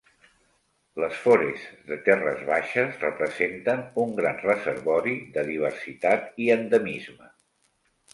Les 1.01 1.17
forests 1.25 1.65
de 1.89 1.97
terres 2.07 2.39
baixes 2.47 2.97
representen 3.03 3.83
un 4.05 4.15
gran 4.21 4.39
reservori 4.45 5.13
de 5.37 5.45
diversitat 5.51 6.43
i 6.47 6.49
endemisme. 6.55 7.29